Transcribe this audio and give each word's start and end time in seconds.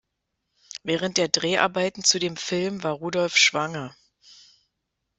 Während 0.81 1.17
der 1.17 1.27
Dreharbeiten 1.27 2.03
zu 2.03 2.17
dem 2.17 2.35
Film 2.35 2.81
war 2.81 2.93
Rudolph 2.93 3.37
schwanger. 3.37 3.95